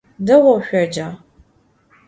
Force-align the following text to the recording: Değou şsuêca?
Değou 0.25 0.59
şsuêca? 0.65 1.07